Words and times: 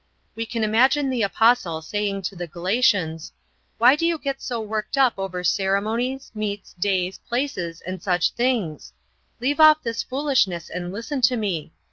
We 0.35 0.47
can 0.47 0.63
imagine 0.63 1.11
the 1.11 1.21
Apostle 1.21 1.83
saying 1.83 2.23
to 2.23 2.35
the 2.35 2.47
Galatians: 2.47 3.33
"Why 3.77 3.95
do 3.95 4.03
you 4.03 4.17
get 4.17 4.41
so 4.41 4.59
worked 4.59 4.97
up 4.97 5.13
over 5.19 5.43
ceremonies, 5.43 6.31
meats, 6.33 6.73
days, 6.79 7.19
places, 7.29 7.81
and 7.81 8.01
such 8.01 8.31
things? 8.31 8.93
Leave 9.39 9.59
off 9.59 9.83
this 9.83 10.01
foolishness 10.01 10.71
and 10.71 10.91
listen 10.91 11.21
to 11.21 11.37
me. 11.37 11.71